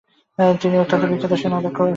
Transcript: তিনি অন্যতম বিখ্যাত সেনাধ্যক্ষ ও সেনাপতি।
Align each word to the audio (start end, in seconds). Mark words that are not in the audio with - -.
তিনি 0.61 0.75
অন্যতম 0.77 1.09
বিখ্যাত 1.11 1.33
সেনাধ্যক্ষ 1.41 1.77
ও 1.77 1.81
সেনাপতি। 1.81 1.89